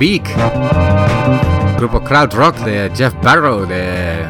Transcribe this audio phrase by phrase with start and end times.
[0.00, 0.34] Beak,
[1.76, 4.24] grupo crowd rock de Jeff Barrow de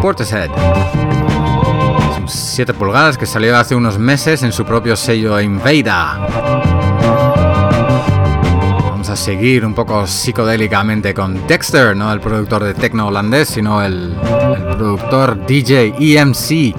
[0.00, 0.48] Portishead.
[2.26, 6.26] 7 pulgadas que salió hace unos meses en su propio sello Invada.
[8.88, 13.82] Vamos a seguir un poco psicodélicamente con Dexter, no el productor de techno holandés, sino
[13.82, 14.16] el,
[14.56, 16.74] el productor DJ EMC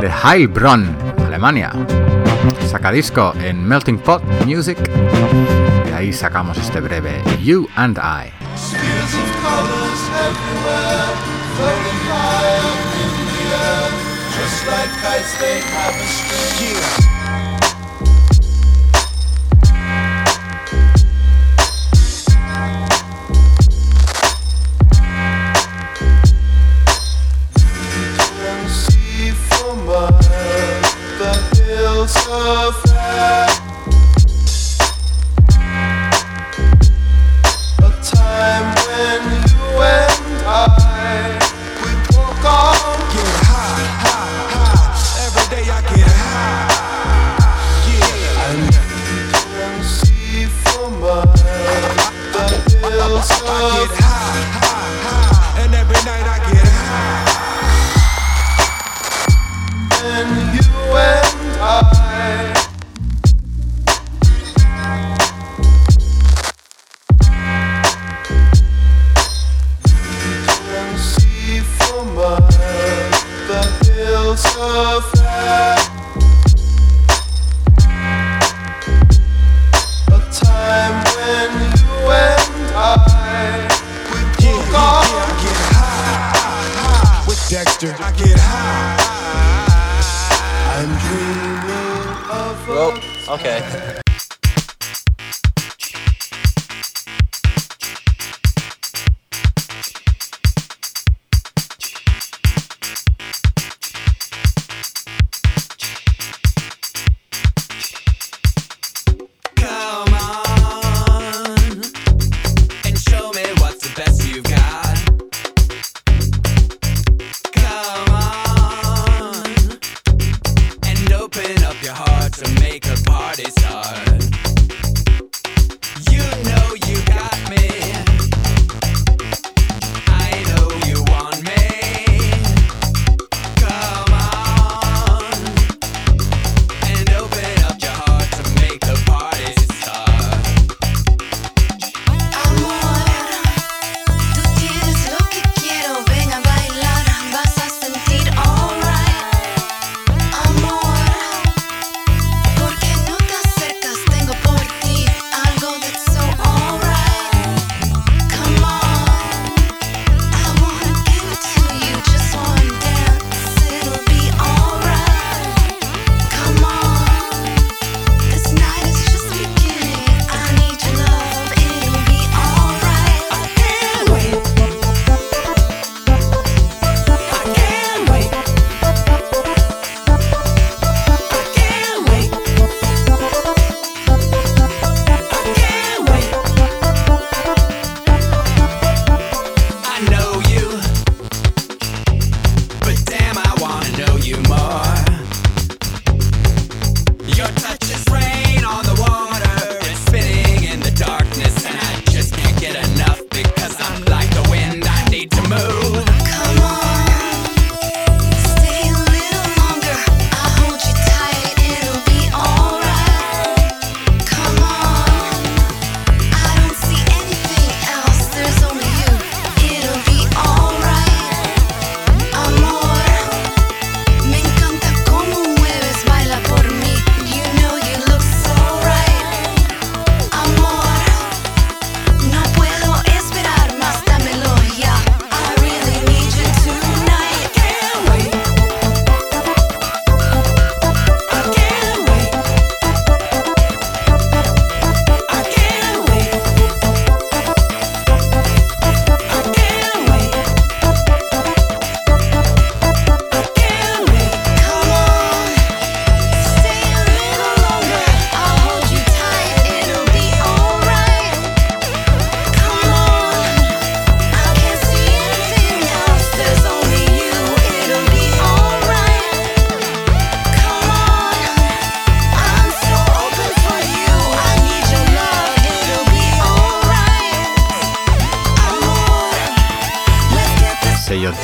[0.00, 0.96] de Heilbronn,
[1.26, 1.72] Alemania.
[2.66, 4.78] Saca disco en Melting Pot Music.
[4.78, 8.32] De ahí sacamos este breve You and I.
[14.36, 16.74] Just like kites, they have a string.
[16.74, 17.13] Yeah.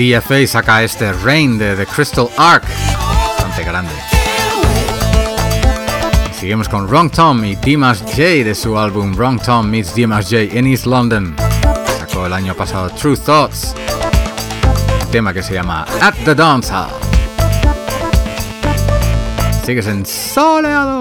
[0.01, 2.65] TFA saca este Rain de The Crystal Ark,
[2.97, 3.93] bastante grande.
[6.33, 10.57] Seguimos con Wrong Tom y Dimas J de su álbum Wrong Tom meets Dimas J
[10.59, 11.37] in East London.
[11.99, 13.75] Sacó el año pasado True Thoughts,
[15.13, 16.89] tema que se llama At the Dance Hall.
[19.67, 21.00] Sigues en soleado.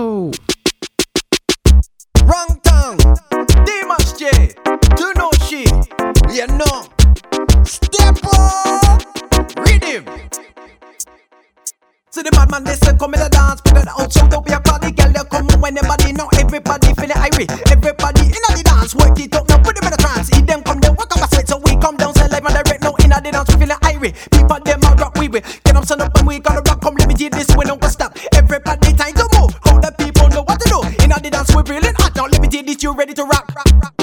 [12.11, 14.49] See the madman, they say come in the dance, put it out, so don't be
[14.49, 15.13] a party, girl.
[15.13, 16.25] They come when everybody know.
[16.41, 17.45] everybody feeling irie.
[17.69, 20.25] Everybody in the dance, work it up now, put them in the trance.
[20.33, 22.57] Eat them come, down, walk up a sweat, so we come down, say live and
[22.57, 24.13] direct now in the dance, we feeling irie.
[24.33, 26.81] People them out rock, we will get them stand up and we gotta rock.
[26.81, 28.17] Come, let me do this, we don't go stop.
[28.33, 30.81] Everybody time to move, All the people know what to do.
[31.05, 33.45] In the dance, we feeling hot now, let me do this, you ready to rock?
[33.53, 33.93] rock, rock.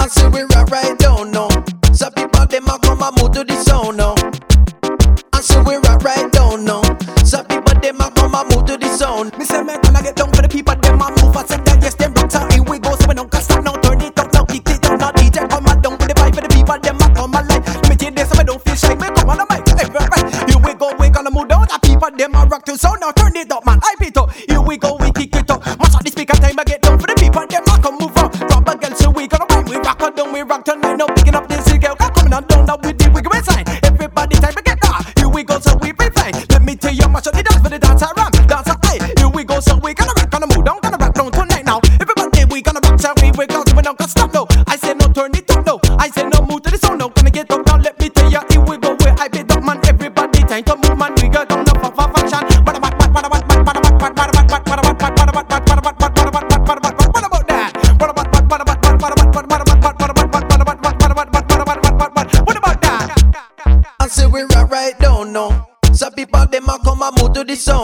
[0.00, 1.52] I say we rock right down now,
[1.92, 4.16] so people them out come and move to the zone, now.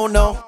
[0.09, 0.46] no.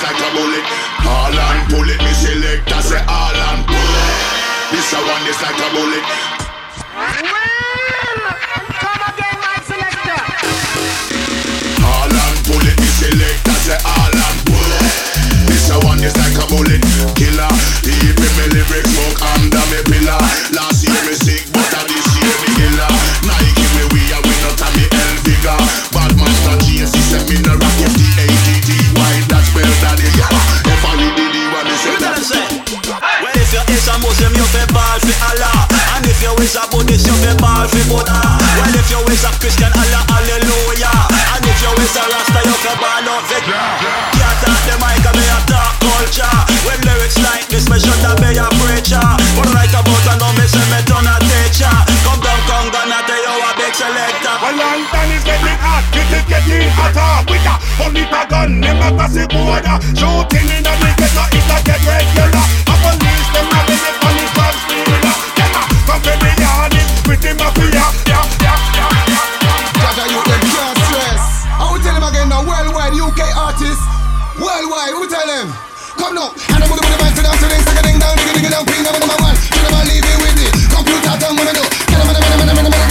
[0.00, 0.64] just like a bullet.
[1.04, 4.08] All and pull it, me select, I say all and pull it.
[4.72, 6.04] This a one This like a bullet.
[6.96, 7.28] Well,
[8.80, 10.20] come again, my selector.
[11.84, 14.84] All and pull it, me select, I say all and pull it.
[15.48, 16.80] This a one This like a bullet.
[17.16, 17.52] Killer,
[17.84, 20.20] he me lyrics, smoke under me pillar.
[20.56, 21.49] Last year me sick.
[37.70, 38.22] fi butter
[38.58, 40.90] Well if you is a Christian Allah hallelujah.
[41.38, 45.06] And if you is a Rasta you fi ball out it Can't talk the mic
[45.06, 46.38] and me a talk culture.
[46.66, 49.06] When lyrics like this me should a be a preacher.
[49.36, 51.74] But right about I know me say me done a teacher.
[52.04, 54.34] Come down come, and I tell you a big selector.
[54.42, 58.60] Well long time is getting hot, it is getting hotter With a only a gun,
[58.60, 59.76] never pass the border.
[59.94, 62.49] Shooting in the ghetto, it a get regular.
[74.68, 75.48] Why, who tell them?
[75.96, 78.16] Come now, and I'm gonna put the back to down to the second thing down,
[78.16, 80.52] digga digga down, ping, down, my one, you know I leave it with it.
[80.68, 81.64] Computer, tell me what I do.
[81.64, 82.89] Get him, man, man, man, man, man, man.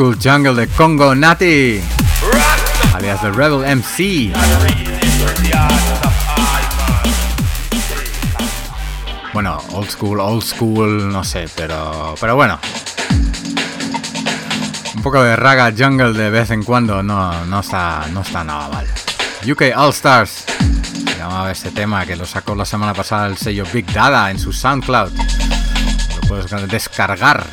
[0.00, 1.78] Jungle de Congo Nati,
[2.94, 4.32] alias The Rebel MC.
[9.34, 12.58] Bueno, old school, old school, no sé, pero, pero bueno.
[14.96, 18.70] Un poco de raga jungle de vez en cuando no, no, está, no está nada
[18.70, 18.86] mal.
[19.46, 20.46] UK All Stars
[21.04, 24.38] se llamaba este tema que lo sacó la semana pasada el sello Big Dada en
[24.38, 25.12] su SoundCloud.
[25.12, 27.44] Lo puedes descargar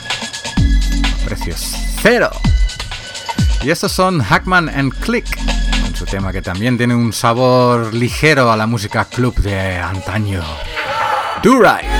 [1.26, 2.30] precios Cero.
[3.64, 5.28] Y estos son Hackman and Click,
[5.82, 10.44] con su tema que también tiene un sabor ligero a la música club de antaño.
[11.44, 11.97] Do right.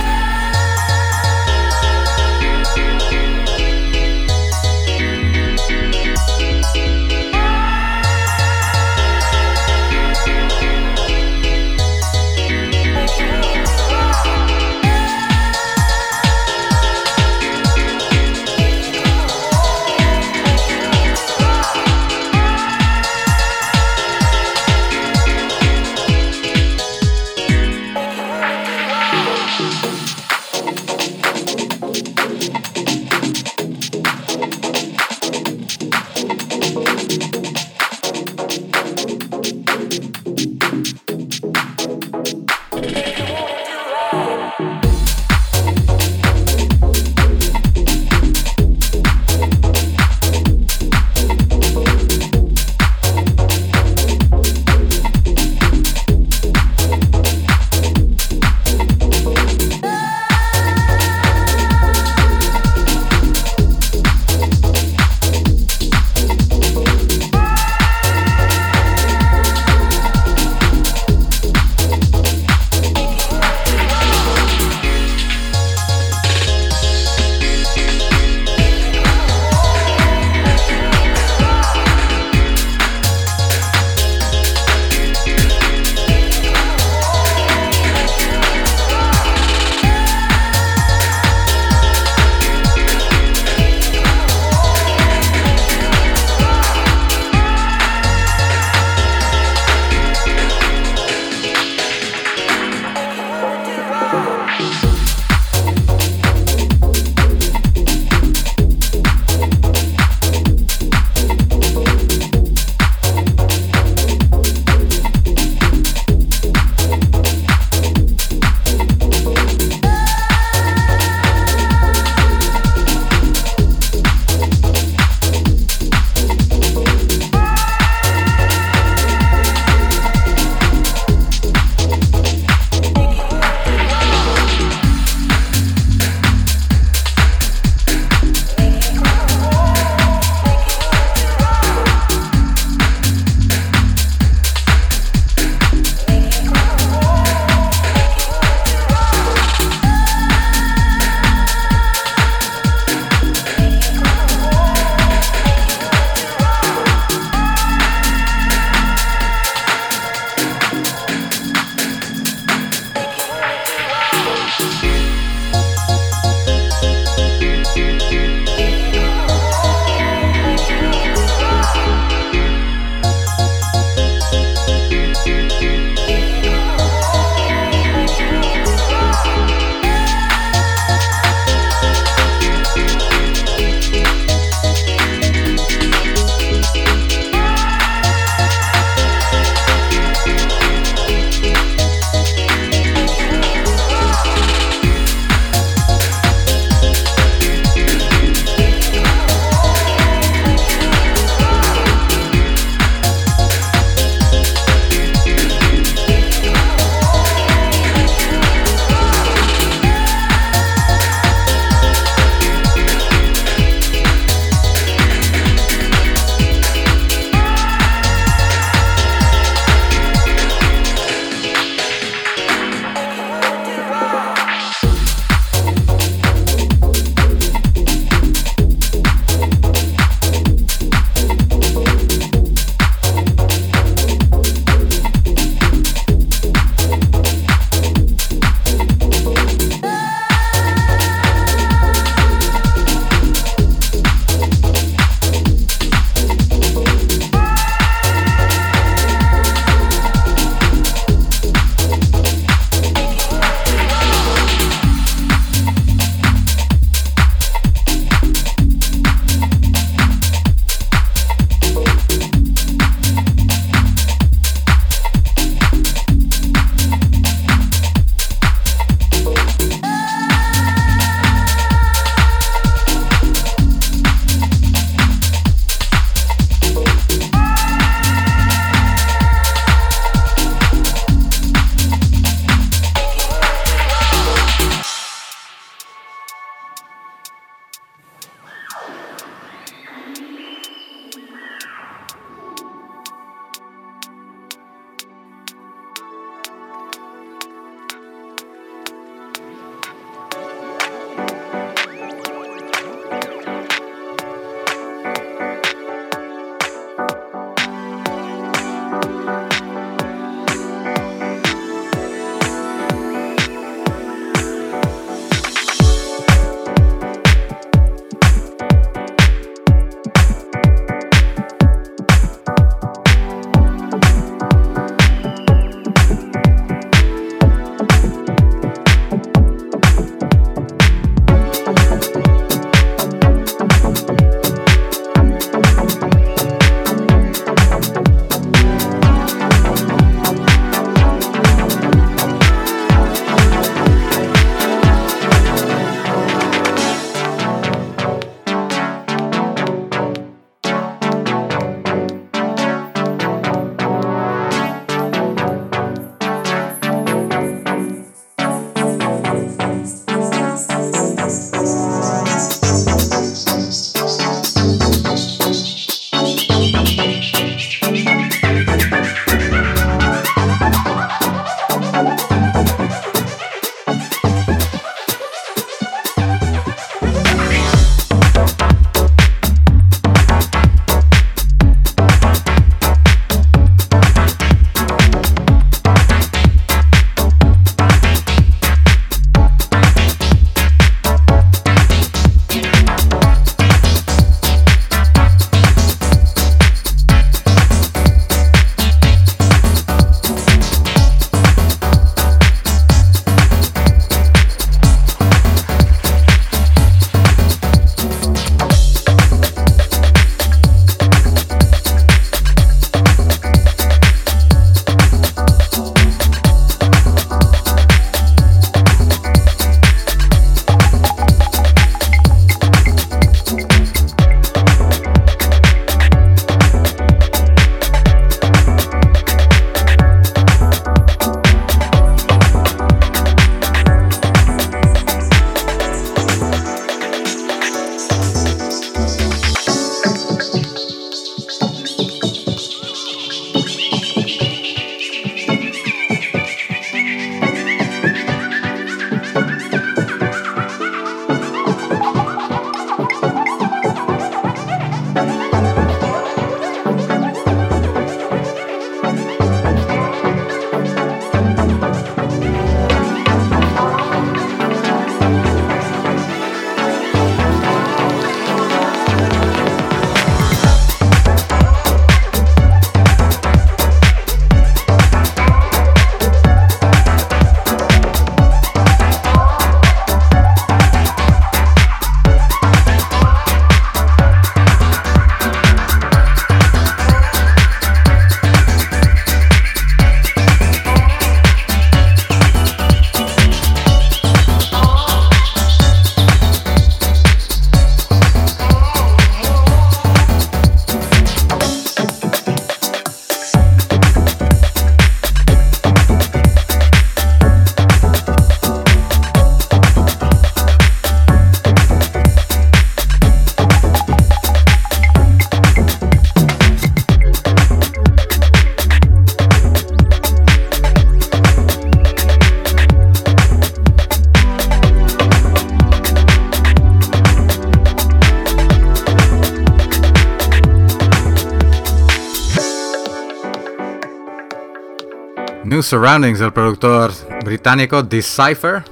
[535.88, 537.12] Surroundings del productor
[537.46, 538.84] británico Decipher.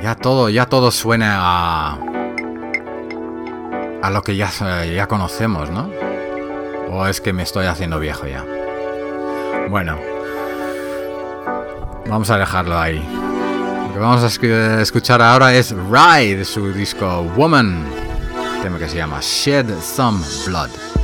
[0.00, 1.98] Ya todo, ya todo suena a.
[4.00, 4.48] a lo que ya,
[4.84, 5.90] ya conocemos, ¿no?
[6.88, 8.44] ¿O es que me estoy haciendo viejo ya?
[9.68, 9.98] Bueno,
[12.08, 13.04] vamos a dejarlo ahí.
[13.88, 17.84] Lo que vamos a escuchar ahora es Ride, su disco Woman,
[18.62, 21.01] tema que se llama Shed Some Blood.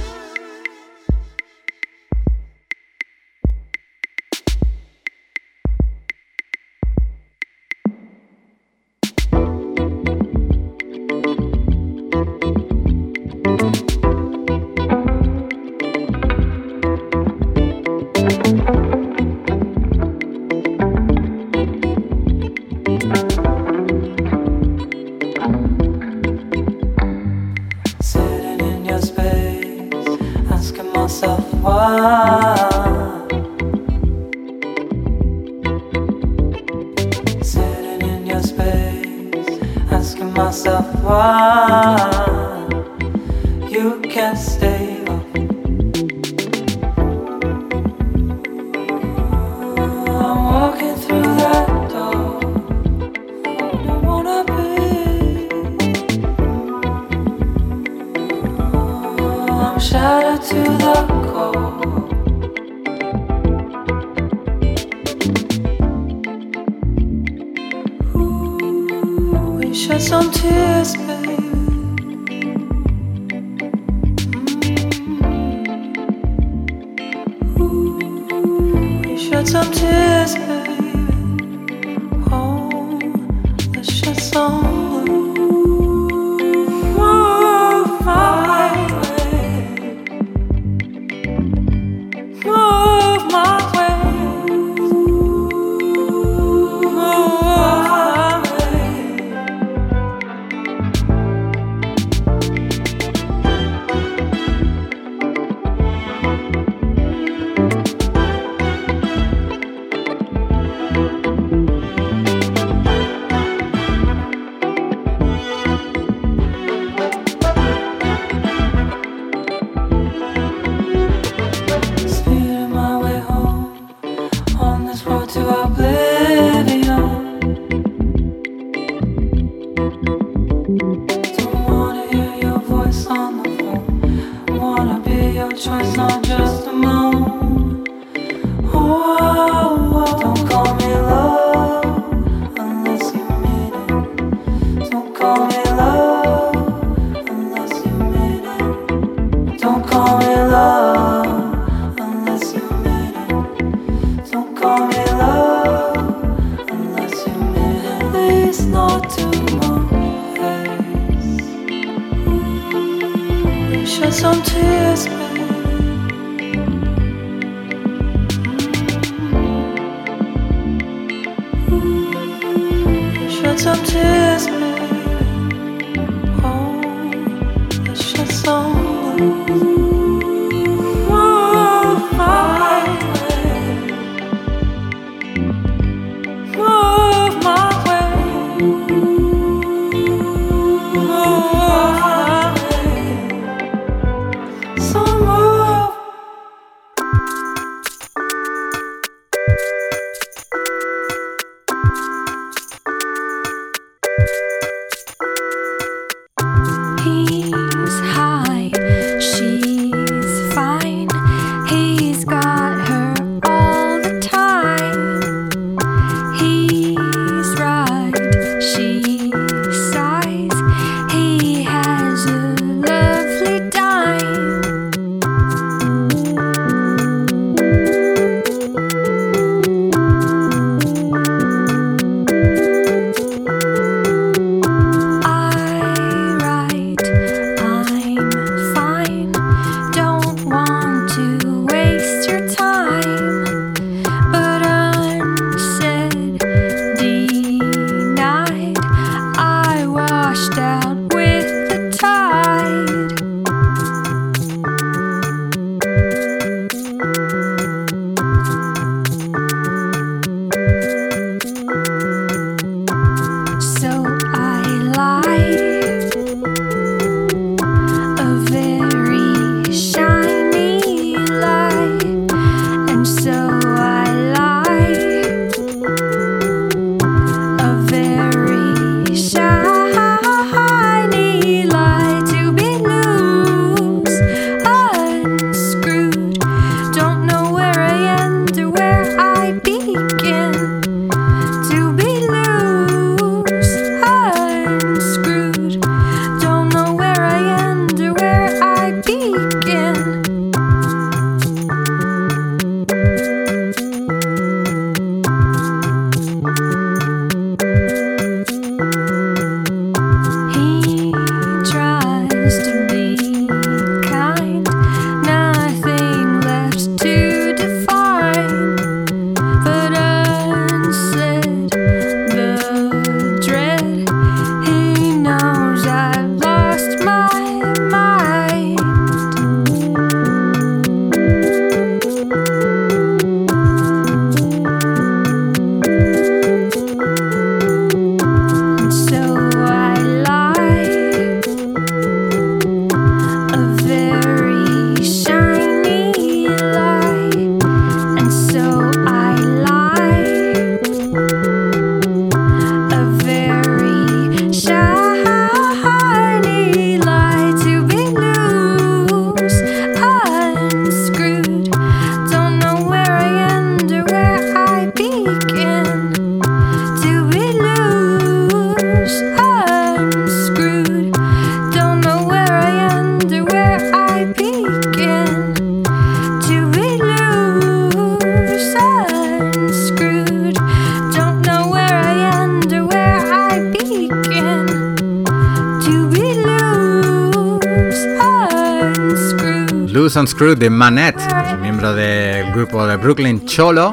[390.38, 391.20] Unscrew de Manette,
[391.60, 393.92] miembro del grupo de Brooklyn Cholo.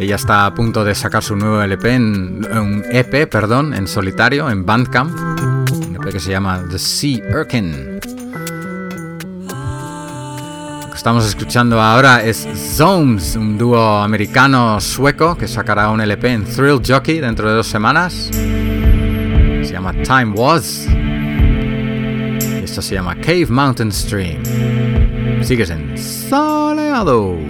[0.00, 4.50] Ella está a punto de sacar su nuevo LP, en, un EP, perdón, en solitario,
[4.50, 5.16] en Bandcamp.
[5.16, 8.00] Un EP que se llama The Sea Erkin.
[10.82, 16.44] Lo que estamos escuchando ahora es Zones, un dúo americano-sueco que sacará un LP en
[16.44, 18.30] Thrill Jockey dentro de dos semanas.
[18.32, 20.88] Se llama Time Was.
[22.64, 24.97] Esto se llama Cave Mountain Stream.
[25.48, 27.47] Sigues en Soleado.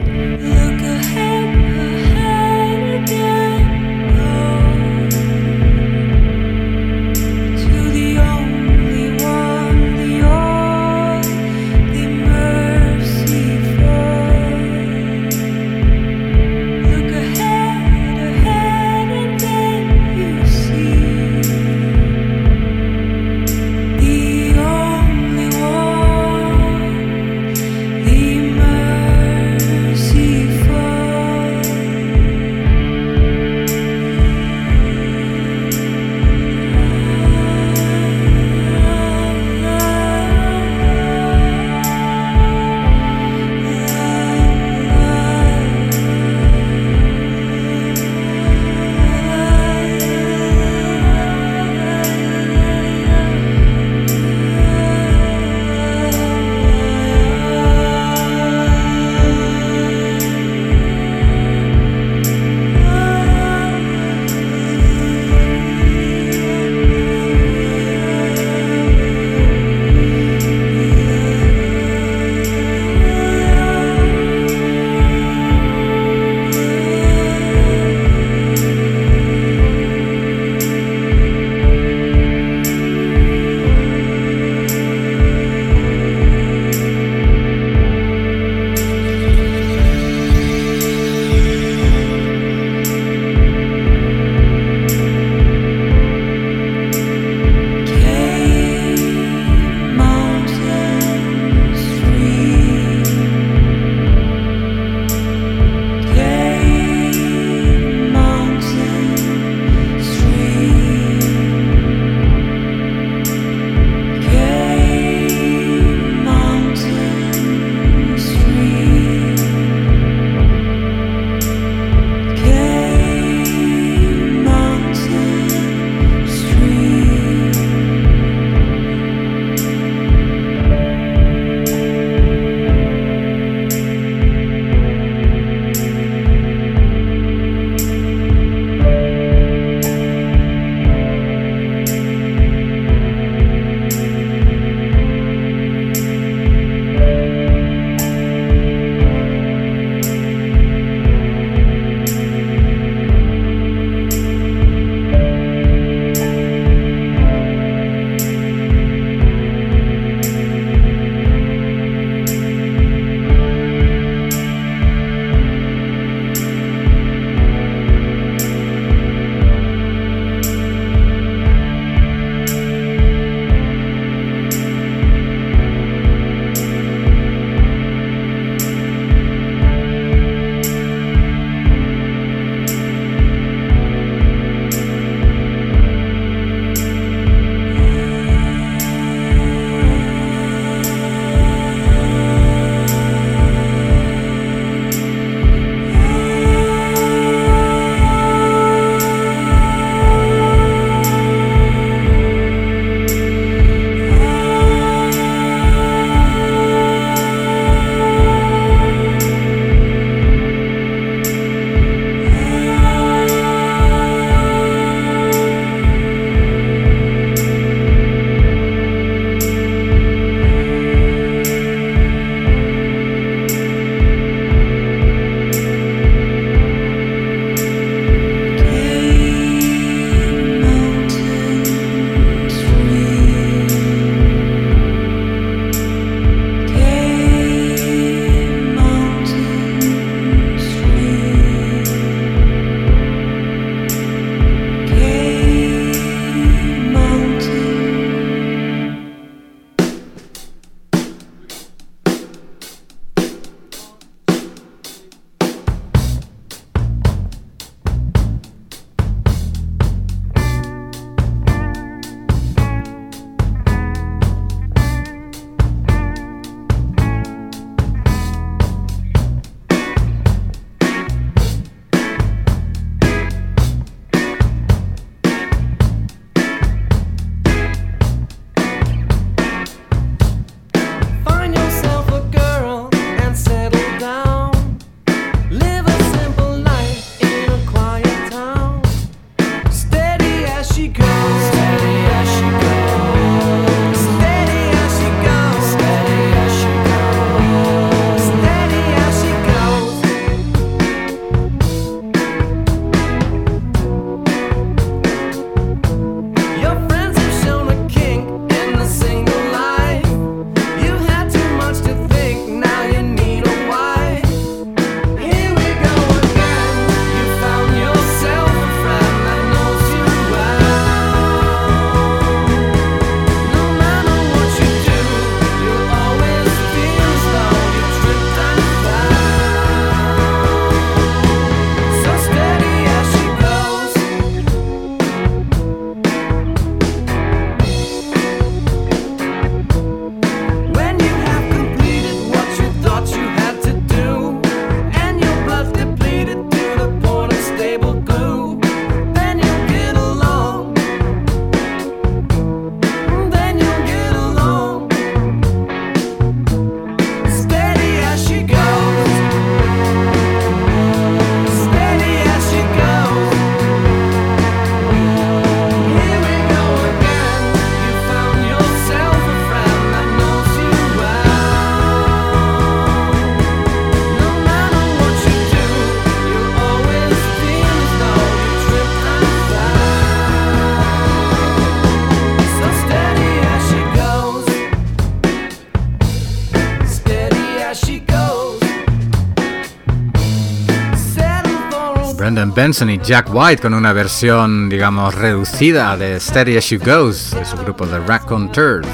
[392.46, 397.44] Benson y Jack White con una versión, digamos, reducida de Steady As You Goes de
[397.44, 398.86] su grupo The Raconteurs.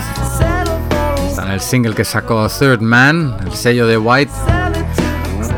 [1.28, 4.32] Está en el single que sacó Third Man, el sello de White,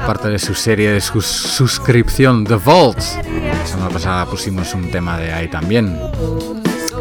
[0.05, 2.99] parte de su serie de suscripción The Vault.
[2.99, 5.99] La semana pasada pusimos un tema de ahí también.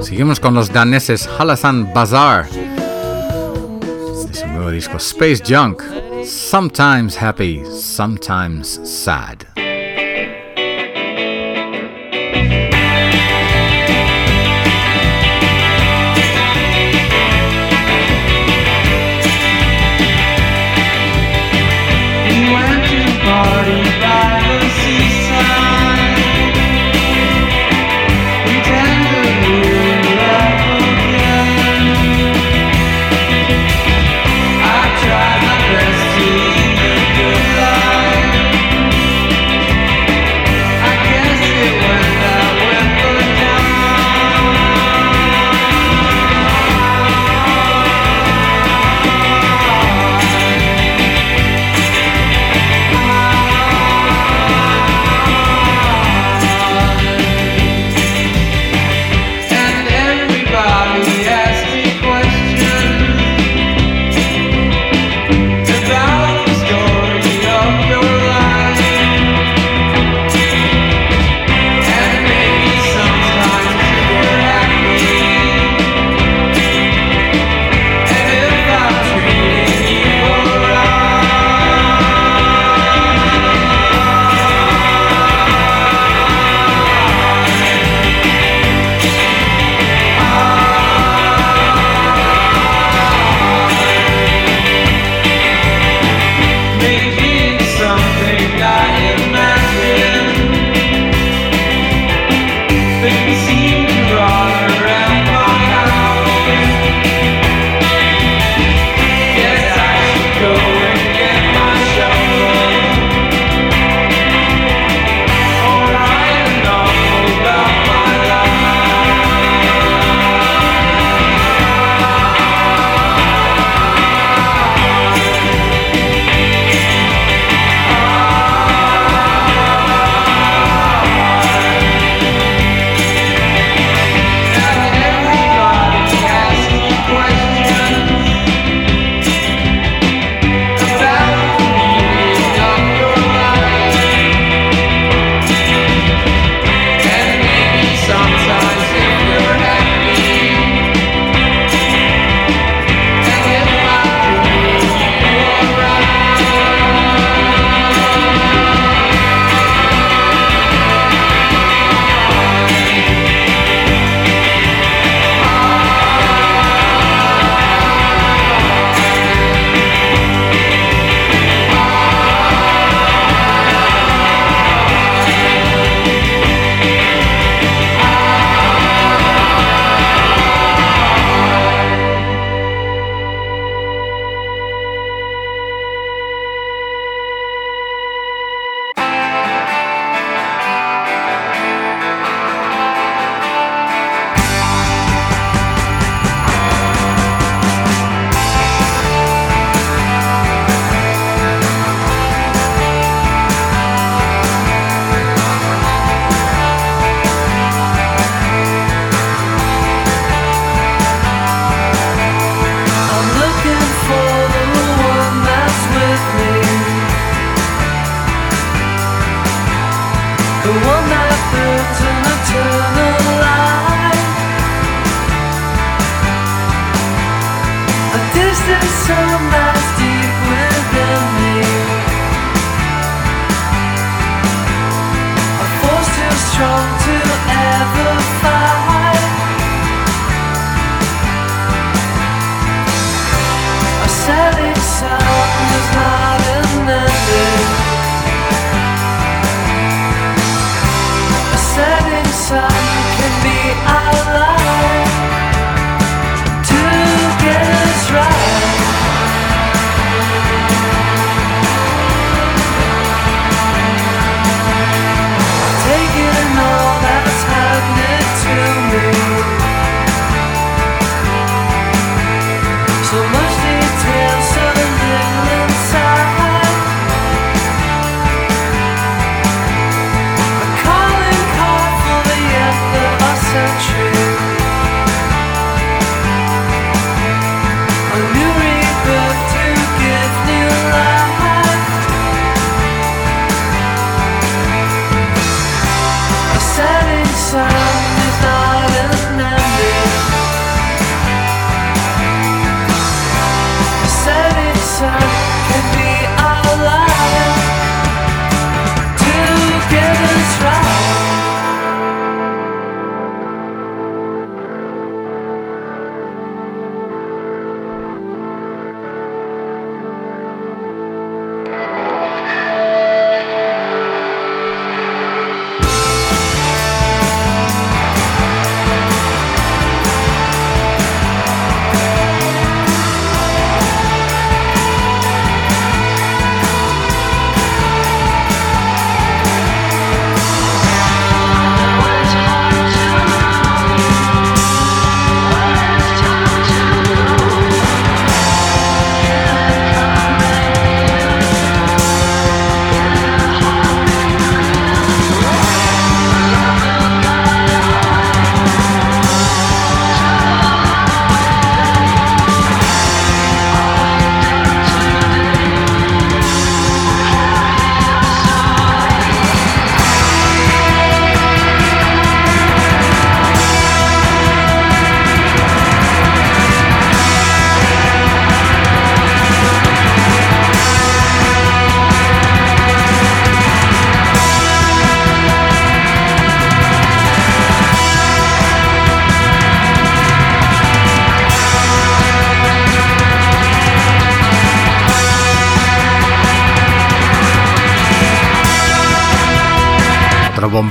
[0.01, 2.45] Seguimos con los daneses Halathan Bazaar.
[2.45, 5.81] Este es un nuevo disco Space Junk.
[6.23, 9.64] Sometimes happy, sometimes sad.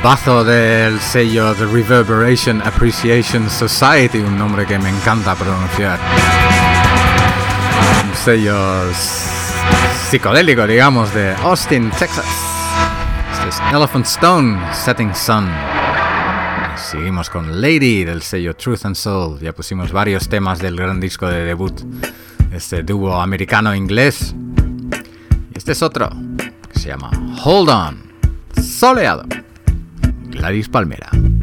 [0.04, 5.98] Bombazo del sello The Reverberation Appreciation Society, un nombre que me encanta pronunciar.
[8.06, 8.54] Un sello
[10.10, 12.26] psicodélico, digamos, de Austin, Texas.
[13.32, 15.48] Este es Elephant Stone, Setting Sun.
[16.76, 19.40] seguimos con Lady del sello Truth and Soul.
[19.40, 21.80] Ya pusimos varios temas del gran disco de debut,
[22.52, 24.34] este dúo americano-inglés.
[25.50, 26.10] Y este es otro,
[26.70, 27.10] que se llama
[27.42, 28.02] Hold On,
[28.62, 29.24] soleado.
[30.34, 31.33] Gladys Palmera.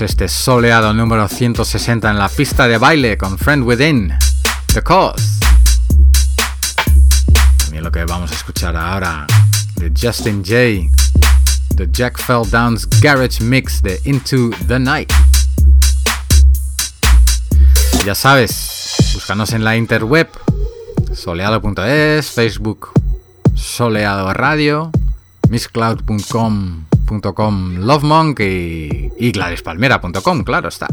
[0.00, 4.12] Este soleado número 160 en la pista de baile con Friend Within,
[4.74, 5.24] The Cause.
[7.58, 9.26] También lo que vamos a escuchar ahora
[9.76, 10.92] de Justin J,
[11.76, 15.10] The Jack Fell Down's Garage Mix de Into the Night.
[18.04, 20.28] Ya sabes, búscanos en la interweb,
[21.14, 22.90] soleado.es, Facebook,
[23.54, 24.90] Soleado Radio,
[27.10, 29.32] misscloud.com.com, Lovemonk y, y
[30.44, 30.88] claro está.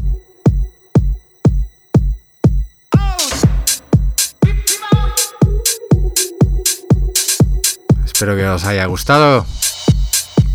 [8.05, 9.45] Espero que os haya gustado,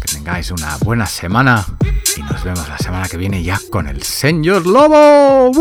[0.01, 1.67] que tengáis una buena semana
[2.17, 5.53] y nos vemos la semana que viene ya con el señor Lobo.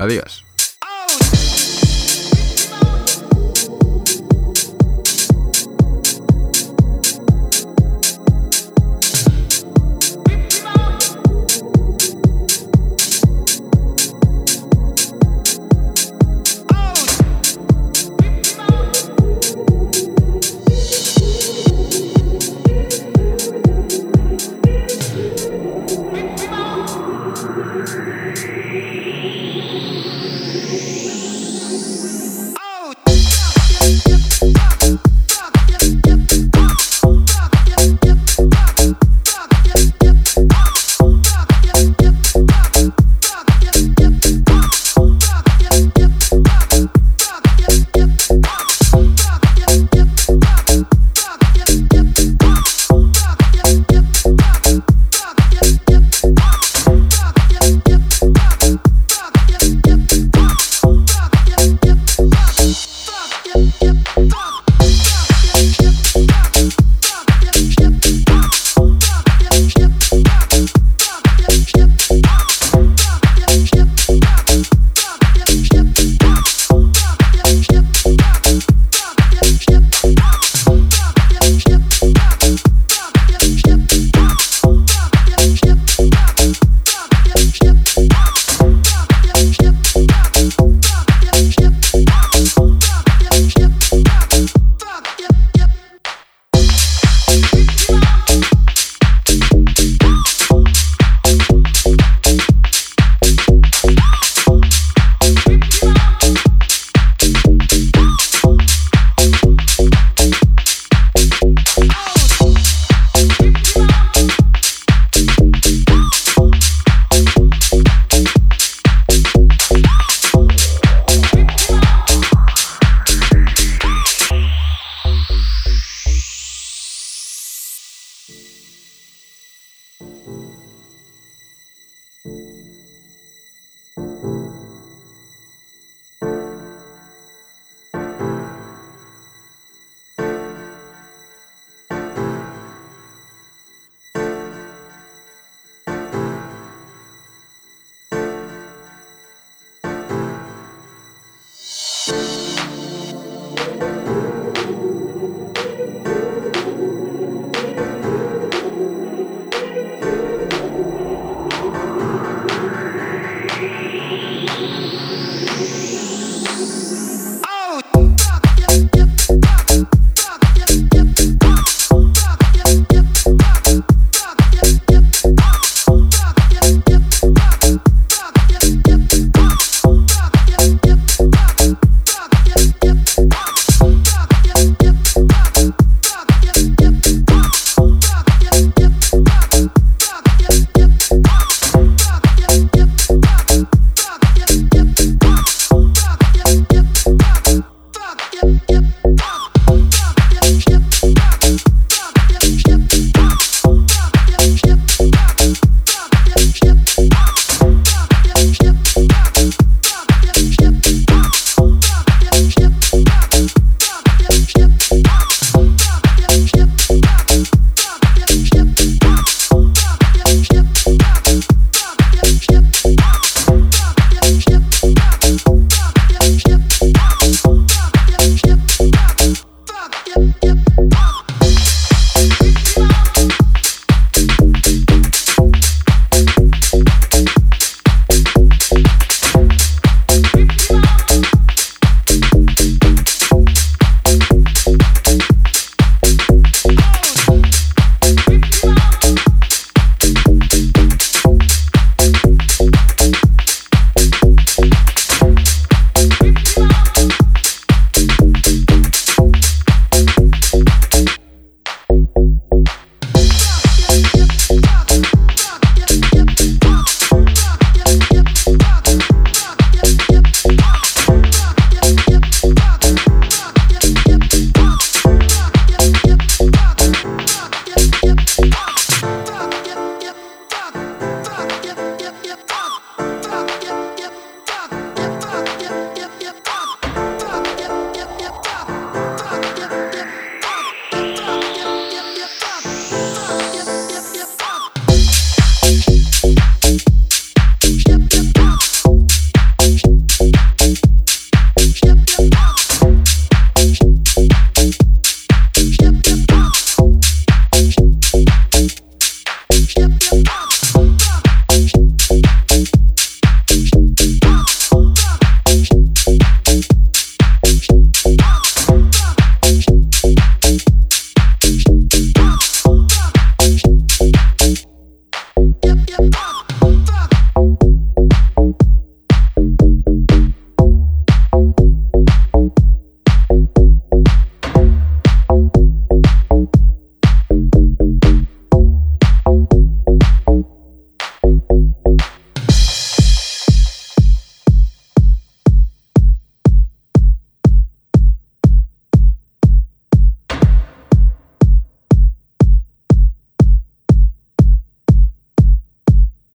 [0.00, 0.45] Adiós.